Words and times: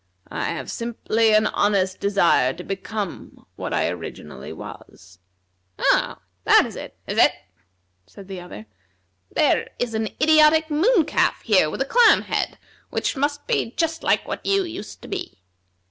I 0.31 0.45
have 0.45 0.71
simply 0.71 1.31
an 1.35 1.45
honest 1.45 1.99
desire 1.99 2.53
to 2.53 2.63
become 2.63 3.45
what 3.55 3.71
I 3.71 3.87
originally 3.91 4.51
was." 4.51 5.19
"Oh! 5.77 6.15
that 6.43 6.65
is 6.65 6.75
it, 6.75 6.97
is 7.05 7.19
it?" 7.19 7.31
said 8.07 8.27
the 8.27 8.39
other. 8.41 8.65
"There 9.31 9.69
is 9.77 9.93
an 9.93 10.07
idiotic 10.19 10.71
moon 10.71 11.05
calf 11.05 11.43
here 11.43 11.69
with 11.69 11.81
a 11.81 11.85
clam 11.85 12.23
head, 12.23 12.57
which 12.89 13.15
must 13.15 13.45
be 13.45 13.75
just 13.77 14.01
like 14.01 14.27
what 14.27 14.43
you 14.43 14.63
used 14.63 15.03
to 15.03 15.07
be." 15.07 15.37